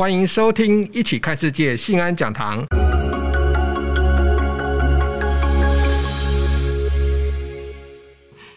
[0.00, 2.64] 欢迎收听《一起看世界》信安讲堂。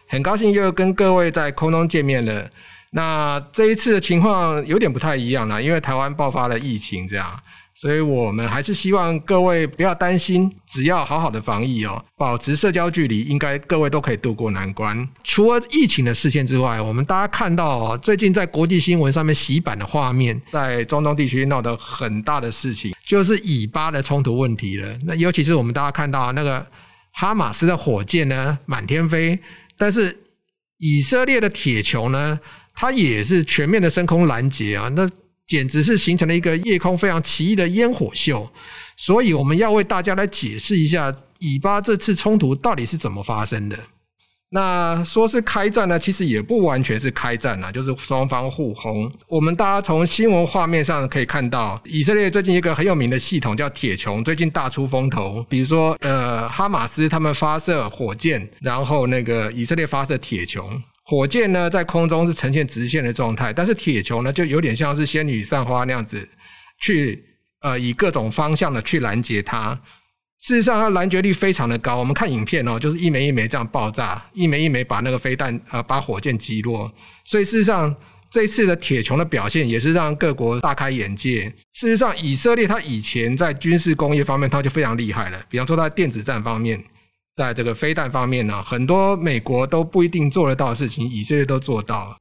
[0.07, 2.49] 很高兴又跟各位在空中见面了。
[2.91, 7.37] 那这一次的情况有点不太一样了，因为台湾爆发了疫情，这样。
[7.75, 15.07] 所以我们还是希望各位不要担心，只要好好的防疫哦，保持社交距离，应该各位都可以度过难关。
[15.23, 24.95] 除了疫情的事件之外，我们大家看到哦，最近在国际新闻上面洗版的画面，在中东地区闹得很大的事情，就是以巴的冲突问题了。
[25.05, 26.65] 那尤其是我们大家看到那个
[27.13, 29.39] 哈马斯的火箭呢，满天飞，
[29.77, 30.15] 但是
[30.77, 32.39] 以色列的铁球呢，
[32.75, 35.09] 它也是全面的升空拦截啊，那。
[35.47, 38.49] 简直是形成了一个夜空非常奇异的烟火秀，
[38.95, 43.77] 所以我们要为大家来解释一下以巴这次冲突到底是怎么发生的。
[44.55, 49.11] 那说是开战呢，其实也不完全是开战啊，就是双方互轰。
[49.27, 55.43] 我们大家从新闻画面上可以看到，以色列最近一个很有名的系统叫铁穹，最近大出风头。
[55.49, 60.63] 比如说，呃，哈马斯他们发射火箭，然后那个以色列发射铁穹。
[61.05, 66.27] 火箭呢，在空中是呈现直线的状态，但是铁穹呢，就有点像是仙女散花那样子，
[66.79, 67.23] 去
[67.61, 69.77] 呃以各种方向的去拦截它。
[70.39, 71.97] 事实上，它拦截率非常的高。
[71.97, 76.89] 我们看影片哦，就是一枚一枚这样爆炸，一枚一枚把那个飞弹呃把火箭击落。
[77.25, 77.93] 所以事实上，
[78.29, 81.43] 这次的铁穹的表现也是让各国大开眼界。
[81.73, 85.45] 事实上，以色列它以前在军事工业方面，它就非常厉害了。
[85.49, 86.81] 比方说，在电子战方面。
[87.35, 92.17] 在这个飞弹方面呢，很多美国都不一定做得到的事情，以色列都做到了。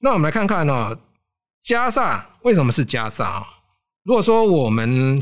[0.00, 0.98] 那我们来看看呢，
[1.62, 3.46] 加萨为什么是加萨啊？
[4.04, 5.20] 如果说我们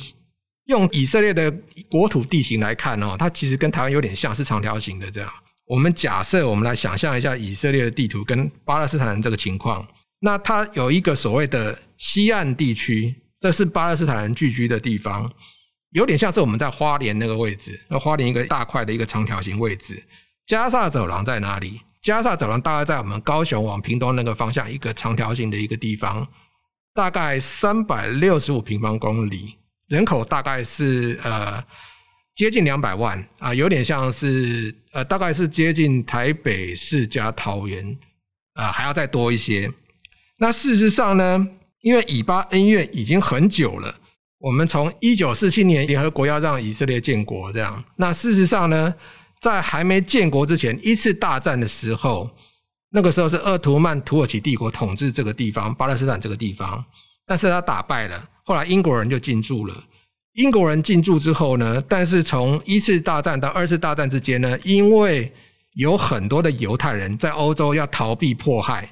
[0.67, 1.53] 用以色列的
[1.91, 5.29] 国土地形来看呢，它其实跟台湾有点像，是长条形的这样。
[5.67, 9.85] 我们假设，我们来想象一下以色列的地图跟巴勒斯坦人这个情况。
[10.21, 15.29] 那它有一个所谓的西岸地区，这是巴勒斯坦人聚居的地方，
[15.91, 17.81] 有点像是我们在花莲那个位置。
[17.89, 20.01] 那花莲一个大块的一个长条形位置。
[20.47, 21.81] 加萨走廊在哪里？
[22.01, 26.25] 加萨走廊大概在我们高雄往屏东那个方向一个长条形的一个地方，
[26.95, 29.57] 大概三百六十五平方公里，
[29.89, 31.65] 人口大概是呃。
[32.37, 37.97] 接近两百万啊，有点像是呃，大概是接近台北市加桃园
[38.53, 39.73] 啊，还要再多一些。
[40.39, 41.49] 那事实上呢，
[41.81, 43.95] 因为以巴恩怨已经很久了，
[44.39, 47.83] 我们从一九四七年联合国要让以色列建国这样。
[47.97, 48.95] 那事实上呢，
[49.41, 52.31] 在还没建国之前，一次大战的时候，
[52.91, 56.85] 那个时候是鄂图曼土耳其帝国统治这个地方，巴勒斯坦这个地方，
[57.25, 59.83] 但是他打败了，后来英国人就进驻了。
[60.37, 65.33] 英国人进驻之后呢，但是从一次大战到二次大战之间呢，因为
[65.77, 68.87] 有很多的犹太人在欧洲要逃避迫害，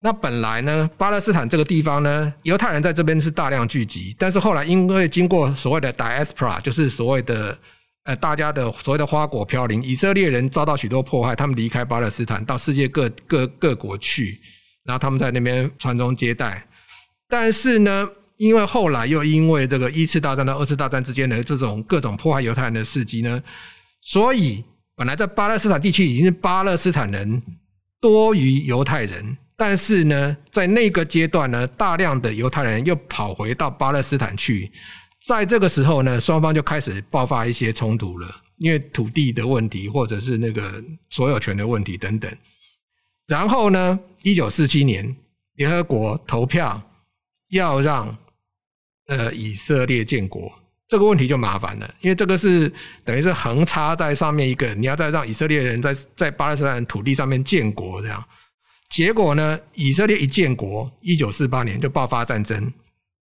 [0.00, 7.56] 那本来呢，巴勒斯坦这个地方呢，犹太人在这边是大量聚集，但是后来因为经过所谓的 diaspora，就是所谓的
[8.06, 14.40] 呃大家的所谓的花果飘零，以色列人遭到许多迫害，他们离开巴勒斯坦到世界各各各国去，
[14.82, 16.66] 然后他们在那边传宗接代，
[17.28, 18.08] 但是呢。
[18.44, 23.42] 因为后来又因为这个一次大战到二次大战之间的这种各种迫害犹太人的事迹呢，
[24.02, 24.62] 所以
[24.94, 27.42] 本来在巴勒斯坦地区已经是巴勒斯坦人
[28.02, 34.70] 多于犹太人，但是呢，在那个阶段呢，大量的犹太人又跑回到巴勒斯坦去，
[35.26, 38.28] 在这个时候呢，双方就开始爆发一些冲突了，
[38.58, 42.30] 因为土地的问题或者是那个所有权的问题等等。
[43.26, 45.16] 然后呢，一九四七年
[45.54, 46.82] 联合国投票
[47.50, 48.14] 要让。
[49.06, 50.50] 呃，以色列建国
[50.88, 52.72] 这个问题就麻烦了，因为这个是
[53.04, 58.22] 等于是横插在上面一个，你要再让以色列人在在巴勒斯坦土地上面建国这样。
[58.90, 62.72] 结果呢，以色列一建国，一九四八年就爆发战争。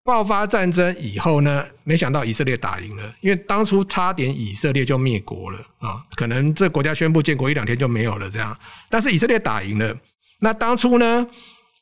[0.02, 8.59] 爆发战争以后呢，没想到以色列打赢了，因为当初差点以色列就灭国了啊，可能这国家宣布建国一两天就没有了这样。
[8.88, 9.94] 但是以色列打赢了，
[10.41, 11.27] 那当初呢，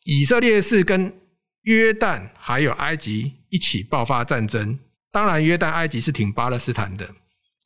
[0.05, 1.11] 以色列是跟
[1.69, 4.79] 约旦还有埃及一起爆发战争，
[5.13, 7.07] 当然约旦、埃及是挺巴勒斯坦的。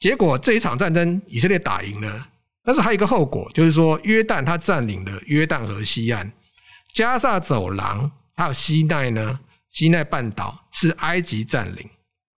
[0.00, 2.28] 结果这一场战争，以色列打赢了，
[2.64, 6.28] 但是还有一个后果，就是说约旦它占领了约旦河西岸，
[6.92, 9.38] 加萨走廊还有西奈呢，
[9.70, 11.88] 西奈半岛是埃及占领。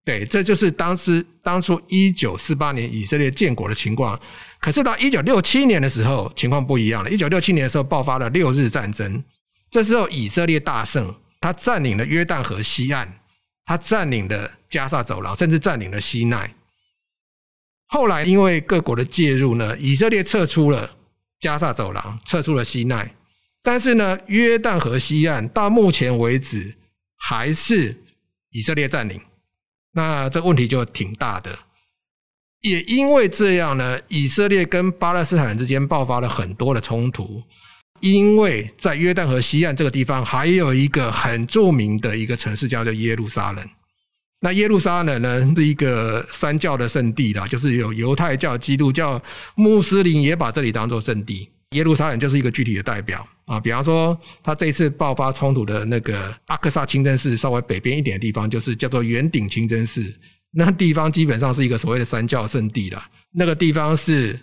[0.05, 4.21] 对，这就是当时当初一九四八年以色列建国的情况。
[4.61, 7.09] 可是到一九六七年的时候，情况不一样了。
[7.09, 9.25] 一九六七年的时候爆发了六日战争，
[9.71, 11.15] 这时候以色列大胜。
[11.45, 13.07] 他占领了约旦河西岸，
[13.67, 16.51] 他占领了加萨走廊，甚至占领了西奈。
[17.89, 20.91] 后来因为各国的介入呢，以色列撤出了
[21.41, 23.15] 加萨走廊，撤出了西奈，
[23.63, 26.75] 但是呢，约旦河西岸到目前为止
[27.19, 27.95] 还是
[28.49, 29.21] 以色列占领。
[29.93, 31.59] 那这问题就挺大的。
[32.63, 37.43] 也因为这样呢，以色列跟巴勒斯坦人之间爆发了很多的冲突。
[38.01, 43.67] 因为在约旦河西岸这个地方，还有一个很著名的一个城市叫做耶路撒冷。
[44.41, 49.23] 那耶路撒冷呢，是一个三教的圣地啦，就是有犹太教、基督教、
[49.55, 51.49] 穆斯林也把这里当做圣地。
[51.71, 53.59] 耶路撒冷就是一个具体的代表啊。
[53.59, 60.05] 比方说，他这次爆发冲突的那个阿克萨清真寺稍微北边一点的地方，就是叫做圆顶清真寺。
[60.51, 63.09] 那地方基本上是一个所谓的三教圣地啦。
[63.33, 64.39] 那个地方是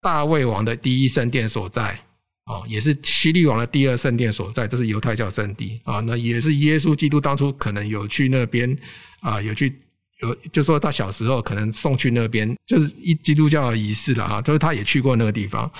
[0.00, 1.98] 大卫王的第一圣殿所在。
[2.44, 6.00] 哦，也是希律王的第二圣殿所在，这是犹太教圣地啊。
[6.00, 8.76] 那也是耶稣基督当初可能有去那边
[9.20, 9.72] 啊，有去
[10.20, 14.42] 有，就说他小时候可能送去那边，就是一基督教的仪式了啊。
[14.42, 15.70] 就是他也去过那个地方，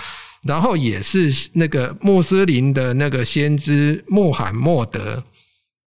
[0.44, 5.20] 然后也是那个穆斯林的那个先知穆罕默德，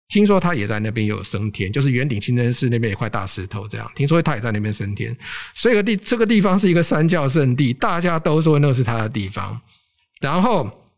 [0.07, 5.13] 听说他也在那边有升天，就是圆顶清真寺那边有块大石头这样，听说他也在那边升天。
[5.53, 9.59] 所以个地这个地方是一个三教圣地，大家都说那是他的地方。
[10.23, 10.89] 然后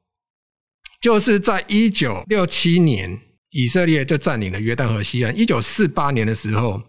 [1.02, 3.20] 就是在一九六七年，
[3.50, 5.36] 以色列就占领了约旦河西岸。
[5.36, 6.80] 一九四八年的时候，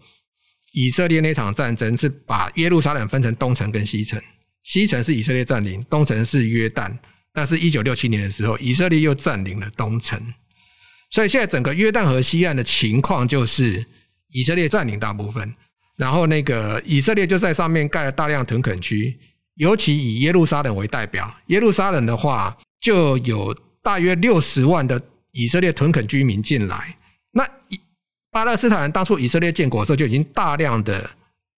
[0.73, 4.21] 以色列那场战争是把耶路撒冷分成东城跟西城，
[4.61, 6.95] 西城是以色列占领，东城是约旦。
[7.33, 10.21] 但是，一九六七年的时候，以色列又占领了东城。
[11.09, 13.83] 所以，现在整个约旦河西岸的情况就是，
[14.29, 15.51] 以色列占领大部分，
[15.97, 19.17] 然后那个以色列就在上面盖了大量屯垦区。
[19.57, 25.01] 尤其以耶路撒冷为代表，耶路撒冷的话，就有大约六十万的
[25.31, 26.95] 以色列屯垦居民进来。
[27.31, 27.79] 那以
[28.31, 31.09] 巴勒斯坦人当初以色列建国的时候，就已经大量的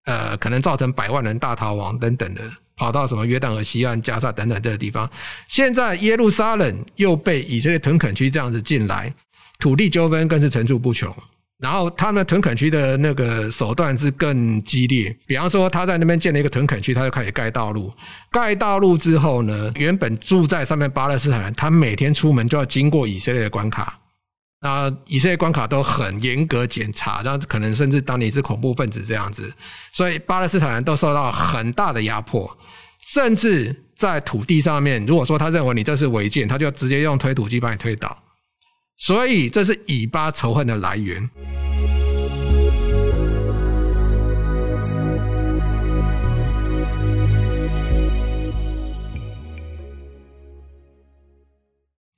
[0.05, 2.41] 呃，可能造成百万人大逃亡等等的，
[2.75, 5.09] 跑到什么约旦河西岸、加沙等等这个地方。
[5.47, 9.13] 现在耶路撒冷又被以色列屯垦区这样子进来，
[9.59, 11.13] 土地纠纷更是层出不穷。
[11.59, 17.93] 然后他们屯垦区的那个手段是更激烈，比方说他在那边建了一个屯垦区，他就开始盖道路。
[18.31, 23.99] 盖道路之后呢，原本住在上面巴勒斯坦人，他每天出门就要经过以色列的关卡，
[24.61, 29.51] 那以色列关卡都很严格检查，然后可能甚至当你是恐怖分子这样子，
[29.91, 32.57] 所以巴勒斯坦人都受到很大的压迫，
[33.01, 38.17] 甚至在土地上面，如果说他认为你这是违建，他就直接用推土机把你推倒。
[39.01, 41.27] 所以，这是以巴仇恨的来源。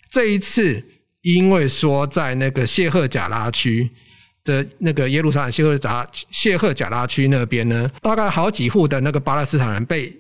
[0.10, 0.83] 这一次，
[1.22, 3.88] 因为说在那个谢赫贾拉区
[4.44, 10.12] 的那个耶路撒冷谢赫贾谢赫贾拉区那边呢，大概好几户的那个巴勒斯坦人被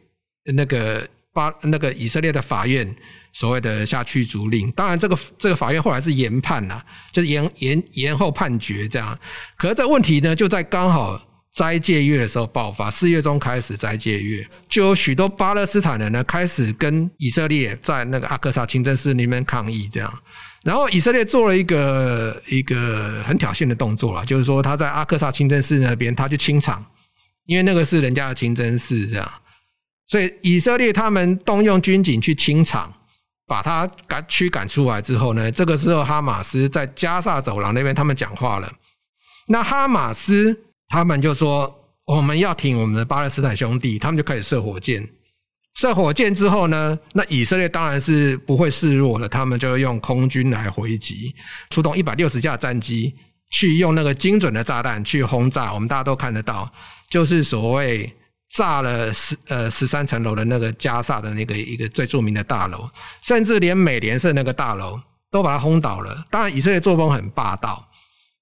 [0.43, 2.95] 那个巴那个以色列的法院。
[3.33, 6.83] 所谓的下驱逐令，当然这个这个法院后来是延判了，
[7.13, 9.17] 就是延延延后判决这样。
[9.55, 11.17] 可是这问题呢，就在刚好
[11.53, 20.13] 斋戒月的时候爆发，四月中开始斋戒月，就有许多巴勒斯坦人呢开始跟以色列在那个阿克萨清真寺里面抗议这样。
[20.65, 26.85] 然后以色列做了一个一个很挑衅的动作啦，就是说他在阿克萨清真寺那边他去清场，
[27.45, 29.31] 因为那个是人家的清真寺这样，
[30.11, 32.93] 所以以色列他们动用军警去清场。
[33.47, 38.73] 把他赶驱赶出来之后呢，这个时候哈马斯在加萨走廊那边，他们讲话了。
[39.49, 40.57] 那哈马斯
[40.87, 41.69] 他们就说
[42.07, 45.05] ：“我们要挺我们的巴勒斯坦兄弟。”他们就开始射火箭。
[45.75, 51.35] 射火箭之后呢，那以色列当然是不会示弱的，他们就用空军来回击，
[51.71, 53.13] 出动一百六十架战机
[53.51, 55.73] 去用那个精准的炸弹去轰炸。
[55.73, 56.71] 我们大家都看得到，
[57.09, 58.09] 就是所谓。
[58.53, 62.89] 炸了十呃十三层楼的那个加萨的那个一个最著名的大楼，
[63.21, 64.99] 甚至连美联社那个大楼
[65.31, 66.25] 都把它轰倒了。
[66.29, 67.87] 当然，以色列作风很霸道。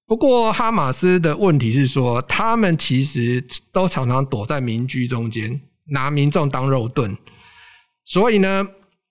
[0.06, 3.40] 不过，哈马斯的问题是说，他们其实
[3.72, 7.16] 都常常躲在民居中间，拿民众当肉盾。
[8.04, 8.66] 所以呢，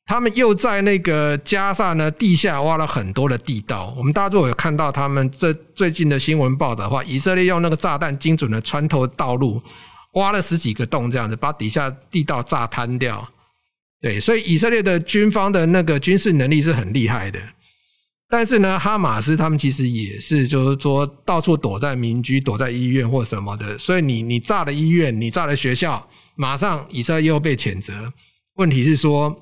[0.06, 3.94] 他们又在那个加萨呢地下挖了很多的地道。
[3.98, 9.63] 我们大家如果有看到他们这最近的新闻报道的话，以色列用那个炸弹精准的穿透道路。
[10.13, 13.27] 挖了十几个洞，这样子把底下地道炸瘫掉。
[14.01, 17.39] 对，所以以色列的军方的那个军事能力是很厉害的。
[18.29, 23.77] 但是呢，哈马斯他们其实也是，就是说到处躲在民居、躲在医院或什么的。
[23.77, 28.13] 所以你你炸了医院，你炸了学校，马上以色列又被谴责。
[28.55, 29.35] 问题是说，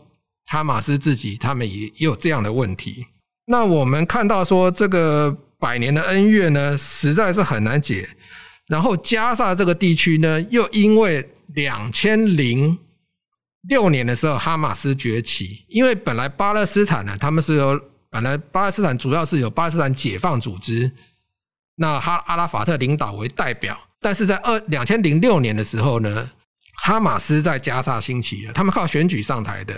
[0.46, 3.06] 哈马斯自己他们也也有这样的问题。
[3.48, 8.08] 那我们看到说，这个百年的恩怨呢，实在是很难解。
[8.68, 12.78] 然后加沙这个地区呢，又因为两千零
[13.70, 20.92] 六年的时候，哈马斯崛起，因为本来巴勒斯坦呢，他们是由本来巴勒斯坦主要是由巴勒斯坦解放组织，
[21.76, 26.30] 那哈阿拉法特领导为代表，但是在二两千零六年的时候呢，
[26.84, 29.78] 哈马斯在加沙兴起了，他们靠选举上台的，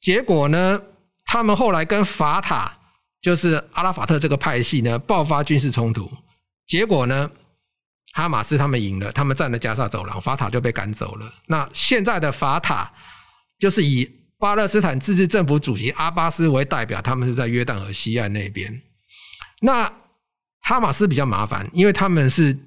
[0.00, 0.80] 结果呢，
[1.24, 2.72] 他们后来跟法塔，
[3.20, 6.10] 就是阿拉法特这个派系呢，爆发军事冲突，
[6.66, 7.30] 结果呢，
[8.16, 11.30] 哈马斯他们赢了，他们占了加沙走廊，法塔就被赶走了。
[11.48, 12.90] 那现在的法塔
[13.58, 18.80] 就是以巴勒斯坦自治政府主席阿巴斯为代表，他们是在约旦河西岸那边。
[19.60, 19.92] 那
[20.62, 22.58] 哈马斯比较麻烦，因为他们是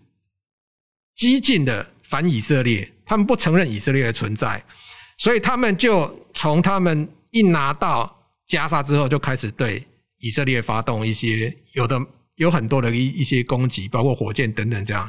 [1.15, 4.63] 激进的反以色列，他们不承认以色列的存在，
[5.17, 8.15] 所以他们就从他们一拿到
[8.45, 9.83] 加沙之后，就开始对
[10.19, 11.99] 以色列发动一些有的
[12.39, 15.07] 有很多的一一些攻击，包括火箭等等这样。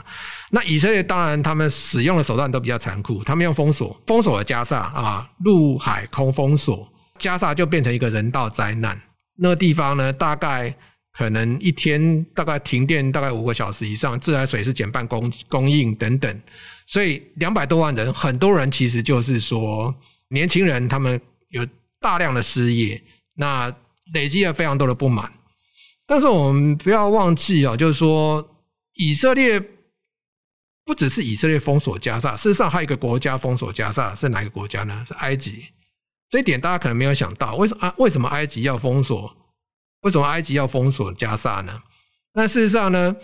[0.50, 9.00] 那以色列当然他们使用的手段都比较残酷，他们用封锁封锁了加萨啊，陆海空封锁，加萨就变成一个人道灾难。
[9.36, 10.74] 那个地方呢，大概
[11.12, 16.40] 可能一天大概停电大概五个小时以上，自来水是减半供供应等等。
[16.86, 19.94] 所以两百多万人，很多人其实就是说
[20.30, 21.20] 年轻人，他们
[21.50, 21.64] 有
[22.00, 23.00] 大量的失业。
[23.36, 23.72] 那
[24.12, 25.30] 累积了非常多的不满，
[26.10, 28.56] 但是我们不要忘记哦，就是说
[28.94, 29.60] 以色列
[30.84, 35.04] 不只是以色列封锁加萨，事实上还有一个国家封锁加萨，是哪个国家呢？
[35.06, 35.66] 是埃及。
[36.28, 37.94] 这一点大家可能没有想到，为什么？
[37.98, 39.36] 为什么埃及要封锁？
[40.00, 41.80] 为什么埃及要封锁加萨呢？
[42.32, 43.14] 那事实上呢，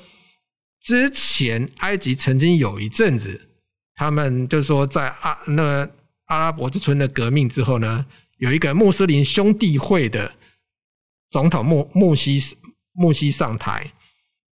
[0.81, 3.49] 之前埃及曾经有一阵子，
[3.97, 5.89] 他们就是说在阿那
[6.27, 8.07] 阿拉伯之春的革命之后呢，
[8.39, 10.33] 有一个穆斯林兄弟会的。
[11.29, 12.41] 总统穆穆西
[12.97, 13.93] 穆西上台，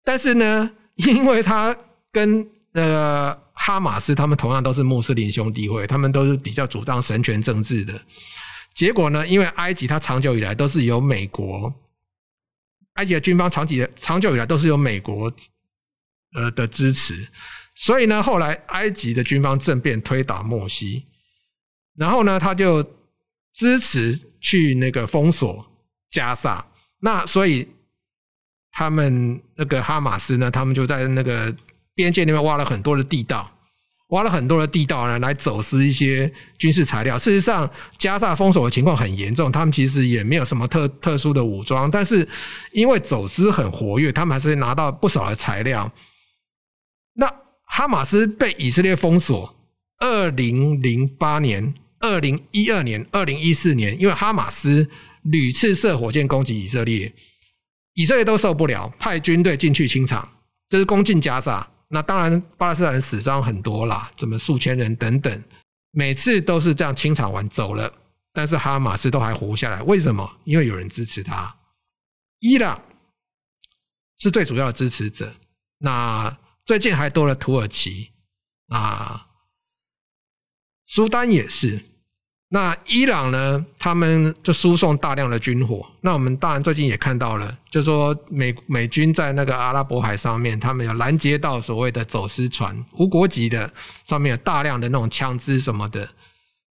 [0.05, 1.77] 但是呢，因为他
[2.13, 8.01] 跟呃哈马斯他们同样都是穆斯林兄弟会，他们都是比较主张神权政治的。
[8.75, 11.73] 结果呢，因为埃及它长久以来都是由美国，
[12.95, 15.33] 埃及的军方长期长久以来都是由美国
[16.35, 17.29] 呃的支持，
[17.77, 21.07] 所以呢，后来埃及的军方政变推倒穆西，
[21.97, 22.83] 然后呢，他就
[23.53, 25.65] 支持去那个封锁
[26.11, 26.67] 加萨。
[27.01, 27.69] 那所以
[28.77, 31.55] 他们那个哈马斯呢，他们就在那个
[31.95, 33.49] 边界那边挖了很多的地道，
[34.09, 37.17] 挖了很多的地道呢，来走私一些军事材料。
[37.17, 42.29] 事实上，加萨封锁的情况很严重，他们其实也没有什么特特殊的武装，但是
[42.73, 45.89] 因为走私很活跃，他们还是拿到不少的材料。
[47.15, 47.33] 那
[47.69, 49.55] 哈马斯被以色列封锁，
[50.01, 54.91] 二零零八年、二零一二年、二零一四年，因为哈马斯。
[55.33, 57.11] 屡次射火箭攻击以色列，
[57.95, 60.29] 以色列都受不了，派军队进去清场，
[60.69, 61.69] 就是攻进加萨。
[61.89, 65.43] 那当然，巴勒斯坦人死伤很多啦，怎么数千人等等。
[65.93, 67.93] 每次都是这样清场完走了，
[68.33, 70.39] 但是哈马斯都还活下来，为什么？
[70.43, 71.57] 因为有人支持他。
[72.41, 72.83] 伊朗
[74.19, 75.33] 是最主要的支持者，
[75.79, 78.11] 那最近还多了土耳其
[78.69, 79.29] 啊，
[80.87, 81.81] 苏丹也是。
[82.55, 83.67] 那伊朗呢？
[83.81, 85.85] 他们就输送大量的军火。
[86.03, 93.69] 那我们当然最近也看到了，就说美美军在那个阿拉伯海上面，他们有拦截到所谓的走私船，无国籍的，
[94.05, 96.09] 上面有大量的那种枪支什么的。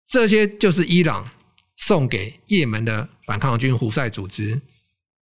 [0.07, 1.29] 这些就是伊朗
[1.75, 4.61] 送给也门的反抗军胡塞组织。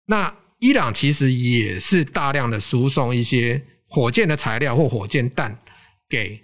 [0.06, 5.58] 那伊朗其实也是大量的输送一些火箭的材料或火箭弹
[6.08, 6.40] 给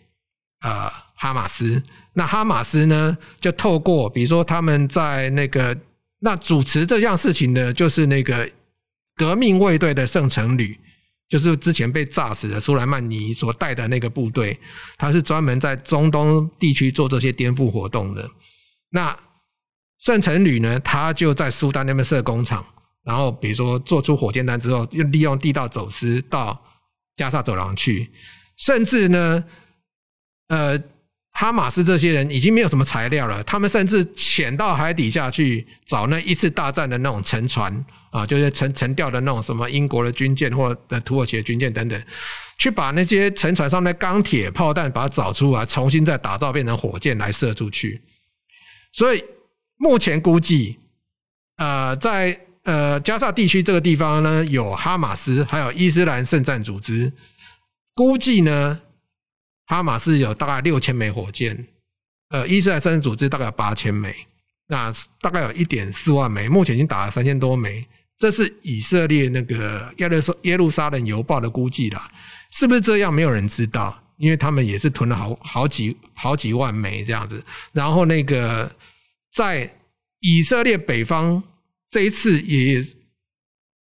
[0.62, 1.82] 呃哈马斯。
[2.14, 5.78] 那哈马斯呢，就透过比如说他们在那个
[6.20, 8.50] 那主持这样事情的，就是那个
[9.16, 10.78] 革命卫队的圣城旅，
[11.30, 14.60] 就是之前被炸死的苏莱曼尼所带的那个部队，
[14.98, 18.28] 他是专门在中东地区做这些颠覆活动的。
[18.90, 19.16] 那
[20.00, 22.66] 圣城旅呢，他就在苏丹那边设工厂，
[23.04, 26.60] 然后比如说做出火箭弹之后，又利用地道走私到
[27.16, 28.10] 加沙走廊去，
[28.58, 29.44] 甚至呢，
[30.50, 30.82] 呃。
[31.40, 37.72] 哈马斯这些人已经没有什么材料了，他们甚至潜到海底下去找那一次大战的那种沉船
[38.10, 42.04] 啊，就是沉沉掉的那种什么英国的军舰或者土耳其的军舰等等，
[42.58, 48.02] 去把那些沉船上的钢铁炮弹把它找出来，重新再打造变成火箭来射出去。
[48.92, 49.24] 所以
[49.78, 50.80] 目前估计，
[51.58, 57.14] 呃，在呃加萨地区这个地方呢，有哈马斯，还有伊斯兰圣战组织，
[57.94, 58.80] 估计呢。
[59.68, 61.68] 哈马斯有大概六千枚火箭，
[62.30, 64.16] 呃，伊斯兰圣战组织大概有八千枚，
[64.68, 67.86] 那大概有一点四万枚，目前已经打了三千多枚。
[68.18, 72.10] 这是以色列那个耶路耶路撒冷邮报的估计啦，
[72.50, 73.14] 是不是这样？
[73.14, 74.04] 没有人知道。
[74.18, 77.40] 因为他们也是囤了好好几好几万枚这样子。
[77.72, 78.68] 然后那个
[79.32, 79.72] 在
[80.22, 81.44] 以色列北方
[81.92, 82.84] 这一次也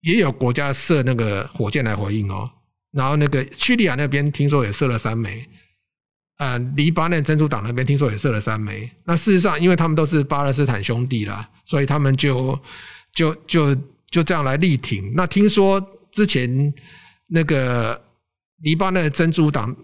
[0.01, 2.51] 也有国家射那个火箭来回应哦。
[2.91, 5.47] 然后那个叙利亚那边听说也射了三枚，
[6.37, 8.89] 呃，黎巴嫩真主党那边听说也射了三枚。
[9.05, 12.59] 那事实上，因为他们都是巴勒斯坦兄弟啦，所以他们就
[13.13, 13.75] 就就
[14.09, 15.13] 就这样来力挺。
[15.15, 15.79] 那听说
[16.11, 16.73] 之前
[17.27, 18.01] 那个。
[18.61, 19.75] 黎巴嫩真主党，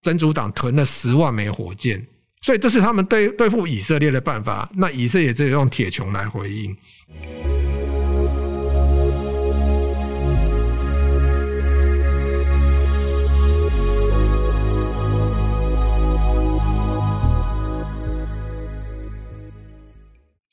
[0.00, 2.04] 真主党囤了十万枚火箭，
[2.40, 4.68] 所以这是他们对对付以色列的办法。
[4.74, 6.74] 那以色列只有用铁穹来回应。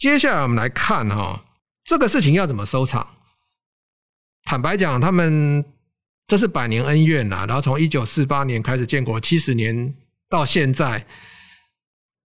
[0.02, 1.46] 接下来我们来看哈，
[1.84, 3.08] 这个事情要怎么收场？
[4.46, 5.64] 坦白讲，他们。
[6.28, 9.94] 这是百年恩怨呐，然后从一九四八年开始建国，七十年
[10.30, 11.06] 到现在，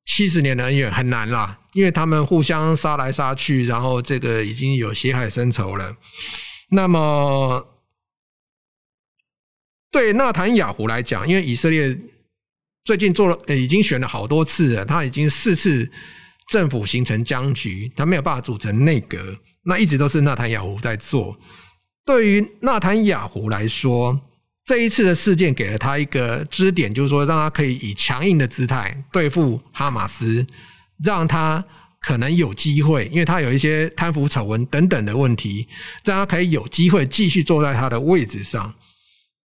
[0.04, 5.96] 七十年的恩怨很难啦，因为他们互相杀来杀去，然后这个已经有血海深仇了。
[6.70, 7.66] 那么，
[9.90, 11.98] 对纳坦雅胡来讲，因为以色列
[12.84, 15.90] 最近做了，已经选了好多次了，他已经四次
[16.48, 19.18] 政府形成僵局，他没有办法组成内阁，
[19.64, 21.36] 那一直都是纳坦雅胡在做。
[22.04, 24.20] 对于纳坦雅胡来说，
[24.64, 30.46] 这一次的事件给了他一个支点，就是说让他可以以强硬的姿态对付哈马斯，
[31.02, 31.64] 让他
[32.00, 35.66] 可能有机会，因为他有一些贪腐丑闻等等的问题，
[36.04, 38.72] 让他可以有机会继续坐在他的位置上。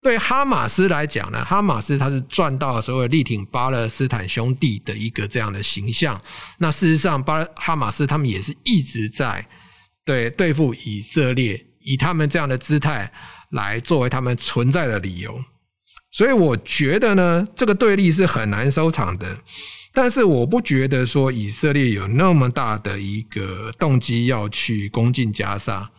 [0.02, 6.20] 对哈马斯来讲呢，哈马斯他是赚到了所谓力挺巴勒斯坦兄弟的一个这样的形象。
[6.58, 9.48] 那事实上，巴哈马斯他们也是一直在
[10.04, 11.68] 对对付以色列。
[11.84, 13.12] 以他们这样的姿态
[13.50, 15.44] 来作为他们存在的理由，
[16.12, 19.36] 所以我觉得呢，这个对立是很难收场的。
[19.92, 25.90] 但是我不觉得说以色列有那么大的一个动机要去攻进加沙，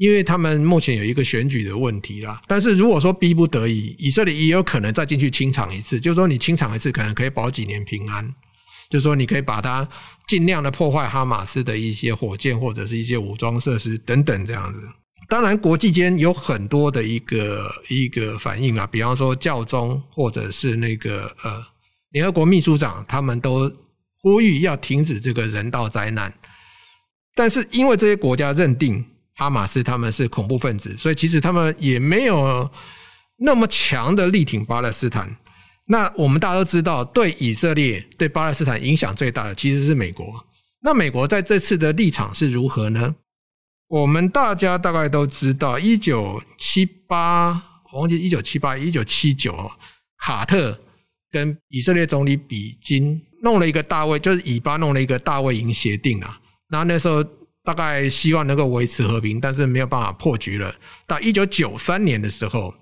[0.00, 2.40] 因为他们目前有一个选举的问题啦。
[2.48, 8.34] 但是如果说逼不得已，以色列也有可能再进去清场一次，就是说你清场一次，可能可以保几年平安。
[8.88, 9.86] 就是说，你可以把它
[10.26, 14.80] 尽量的破坏哈马斯的一些火箭或者是一些武装设施等等这样子。
[15.28, 21.62] 当然，国际间有很多的一个一个反应啊，比方说教宗或者是那个呃
[22.10, 23.70] 联合国秘书长，他们都
[24.22, 26.32] 呼吁要停止这个人道灾难。
[27.36, 29.04] 但是因为这些国家认定
[29.40, 32.70] 哈马斯他们是恐怖分子，所以其实他们也没有
[33.38, 35.34] 那么强的力挺巴勒斯坦。
[35.86, 40.26] 那我们大家都知道，对以色列、对巴勒斯坦影响最大的其实是美国。
[40.82, 43.14] 那美国在这次的立场是如何呢？
[43.88, 47.52] 我们大家大概都知道，一九七八，
[47.90, 49.70] 我忘记一九七八、一九七九，
[50.18, 50.78] 卡特
[51.30, 56.38] 跟以色列总理比金弄了一个大卫，就是以巴弄了一个大卫营协定啊。
[56.68, 57.24] 然后那时候
[57.74, 60.74] 大概希望能够维持和平，但是没有办法破局了。
[61.06, 62.74] 到一九九三年的时候，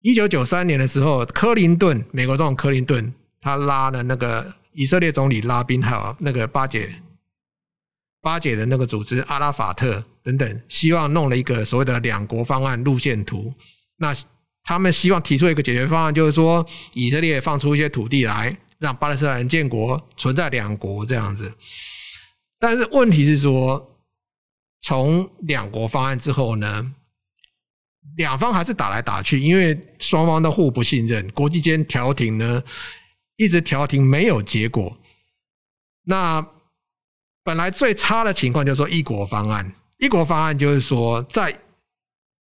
[0.00, 6.94] 一九九三年的时候，克林顿，美国总统克林顿，他拉了那个以色列总理拉宾，还有那个巴解。
[8.20, 13.52] 巴解的那个组织阿拉法特等等，希望弄了一个所谓的两国方案路线图。
[13.96, 14.14] 那
[14.62, 21.52] 他们希望提出一个解决方案，就是说以色列放出一些土地来，让巴勒斯坦人建国，存在两国这样子。
[22.60, 23.91] 但是问题是说，
[24.82, 26.94] 从两国方案之后呢，
[28.16, 32.62] 两方还是打来打去，因为双方都互不信任，国际间调停呢
[33.36, 34.96] 一直调停没有结果。
[36.04, 36.44] 那
[37.44, 41.56] 本来最差的情况就是说一国方案，一国方案就是说在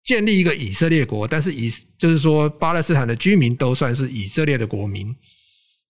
[0.05, 5.15] 建立一个以色列国，但是以就是说巴勒斯坦的居民都算是以色列的国民，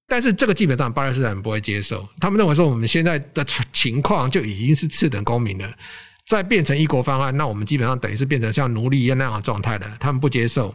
[0.06, 5.78] 但是这个基本上巴勒斯坦不会接受，他们认为说我们现在的情况就已经是次等公民了，
[6.28, 10.74] 再变成一国方案，那我们基本上等于是变成像奴隶一样那样的状态了，他们不接受。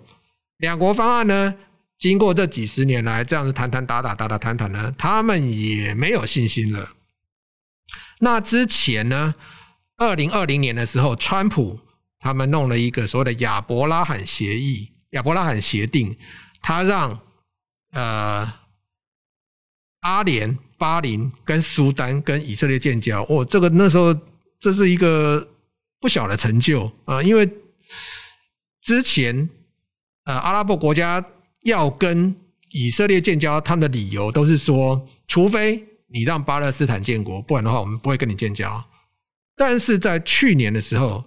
[0.57, 1.53] 两国方案呢，
[1.99, 6.89] 经过这几十年来这样子谈谈打打打打谈谈呢，他们也没有信心了。
[8.19, 9.35] 那之前呢，
[9.97, 11.79] 二零二零年的时候，川普
[12.19, 16.17] 他们弄了一个所谓的亚伯拉罕协议、亚伯拉罕协定，
[16.63, 17.19] 他让
[17.91, 18.51] 呃
[19.99, 23.23] 阿联、巴林跟苏丹跟以色列建交。
[23.29, 24.17] 哦，这个那时候
[24.63, 25.45] 这是一个
[25.99, 27.49] 不小的成就啊，因为
[28.82, 29.49] 之前
[30.23, 31.23] 呃阿拉伯国家
[31.63, 32.34] 要跟
[32.71, 35.86] 以色列建交，他们的理由都是说，除非。
[36.15, 38.86] 你让巴勒斯坦建国，不然的话，我们不会跟你建交。
[39.56, 41.23] 但是在去年的时候，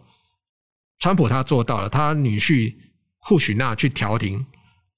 [1.01, 2.73] 川普他做到了，他女婿
[3.19, 4.47] 库许纳去调停，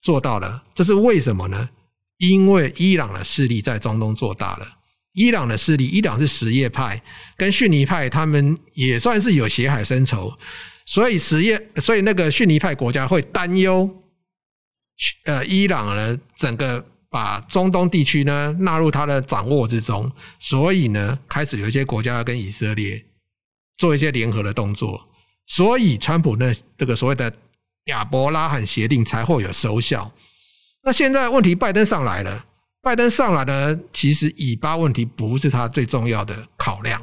[0.02, 0.62] 做到了。
[0.74, 1.70] 这是为什么呢？
[2.18, 4.77] 因为伊朗的势力在中东做大了。
[5.14, 7.02] 伊朗的势力，伊朗是什叶派，
[7.36, 10.32] 跟逊尼派他们也算是有血海深仇，
[10.86, 13.88] 所以什叶，所以那个逊尼派国家会担忧，
[15.24, 23.04] 呃，伊朗呢整个把中东地区呢纳入他的掌握之中，所以呢开始有一些国家要跟以色列
[23.78, 25.08] 做一些联合的动作，
[25.46, 27.32] 所以川普呢这个所谓的
[27.86, 30.12] 亚伯拉罕协定才会有收效。
[30.84, 32.44] 那现在问题，拜登上来了。
[32.88, 36.98] 拜登上来呢，其实以巴问题不是他最重要的考量，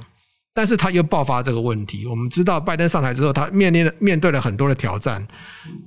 [0.51, 2.07] 但是他又爆发这个问题。
[2.07, 5.23] 我们知道，拜登上台之后，他面临面对了很多的挑战，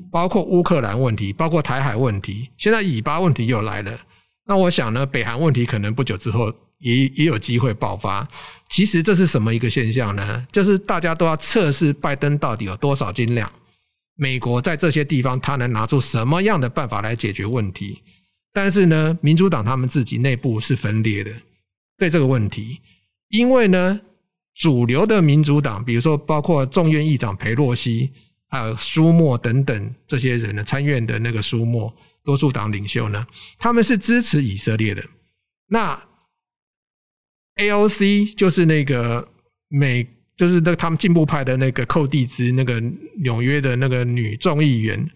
[0.09, 3.99] 包括乌克兰问题，包括台海问题，现在以巴问题又来了。
[4.47, 8.25] 那我想呢，北韩问题可能不久之后也也有机会爆发。
[8.69, 10.47] 其实这是什么一个现象呢？
[10.53, 13.51] 就是大家都要测试拜登到底有多少斤两，
[14.15, 18.01] 美国在这些地方他能拿出什么样的办法来解决问题。
[18.53, 21.31] 但是呢，民主党他们自己内部是分裂的，
[21.97, 22.81] 对这个问题，
[23.29, 24.01] 因为呢，
[24.55, 28.11] 主流的民主党，比如说包括众院议长裴洛西，
[28.49, 33.25] 还有舒默等等这些人呢，参院的那个舒默，多数党领袖呢，
[33.59, 35.05] 他们是支持以色列的。
[35.69, 36.03] 那
[37.57, 39.29] AOC 就是那个
[39.69, 40.07] 美，
[40.37, 42.81] 就是那个他们进步派的那个寇蒂兹，那个
[43.23, 45.09] 纽约的那个女众议员。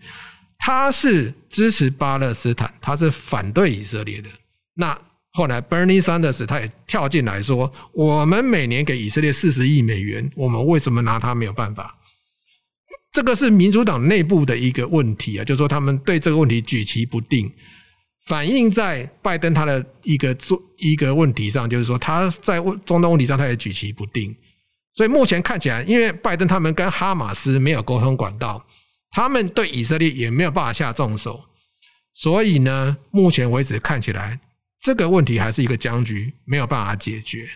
[0.64, 4.30] 他是支持巴勒斯坦，他是反对以色列的。
[4.74, 4.96] 那
[5.32, 11.98] 后来 Bernie Sanders 他也跳进来说：“我们每年给以色列四十亿美元，我们为什么拿他没有办法？”
[13.10, 17.50] 这个是民主党内部的一个问题啊，就是说他们对这个问题举棋不定，
[18.26, 24.32] 反映在拜登他的一个做一个问题上，就是说他在中东问题上他也举棋不定。
[24.94, 28.64] 所以目前看起来，因为拜登他们跟哈马斯没有沟通管道。
[29.12, 31.44] 他们对以色列也没有办法下重手，
[32.14, 34.40] 所以呢，目前为止看起来
[34.80, 37.46] 这个问题还是一个僵局，没有办法解决。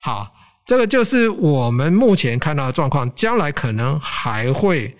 [0.00, 0.34] 好，
[0.66, 4.92] 这个就是我们目前看到的状况，将来可能还会，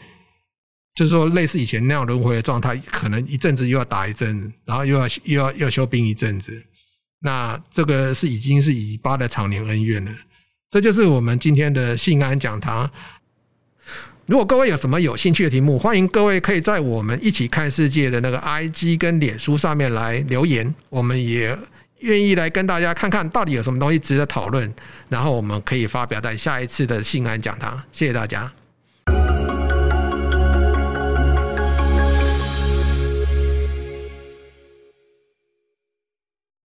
[0.94, 6.64] 就是说类似以前那样轮回的状态，可能一阵子又要打一阵子，然后又要又要又休兵一阵子。
[7.20, 10.12] 那这个是已经是以巴的常年恩怨了。
[10.70, 12.88] 这就是我们今天的信安讲堂。
[14.32, 21.54] 如果各位有什么有兴趣的题目，欢迎各位可以在我们一起看世界的那个 IG 跟脸书上面来留言，我们也
[21.98, 24.72] 愿意来跟大家看看到底有什么东西值得讨论，
[25.10, 27.78] 然后我们可以发表在下一次的信安讲堂。
[27.92, 28.50] 谢谢大家。